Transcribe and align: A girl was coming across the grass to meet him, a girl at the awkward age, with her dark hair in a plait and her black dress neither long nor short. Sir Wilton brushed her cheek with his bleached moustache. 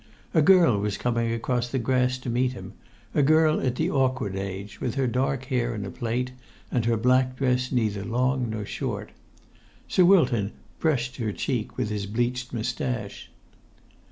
A 0.33 0.41
girl 0.41 0.79
was 0.79 0.97
coming 0.97 1.31
across 1.31 1.67
the 1.69 1.77
grass 1.77 2.17
to 2.17 2.29
meet 2.31 2.53
him, 2.53 2.73
a 3.13 3.21
girl 3.21 3.61
at 3.61 3.75
the 3.75 3.91
awkward 3.91 4.35
age, 4.35 4.81
with 4.81 4.95
her 4.95 5.05
dark 5.05 5.45
hair 5.45 5.75
in 5.75 5.85
a 5.85 5.91
plait 5.91 6.31
and 6.71 6.85
her 6.85 6.97
black 6.97 7.35
dress 7.37 7.71
neither 7.71 8.03
long 8.03 8.49
nor 8.49 8.65
short. 8.65 9.11
Sir 9.87 10.03
Wilton 10.03 10.53
brushed 10.79 11.17
her 11.17 11.31
cheek 11.31 11.77
with 11.77 11.89
his 11.91 12.07
bleached 12.07 12.51
moustache. 12.51 13.29